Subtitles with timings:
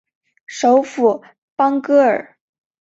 [0.47, 1.21] 首府
[1.55, 2.35] 邦戈尔。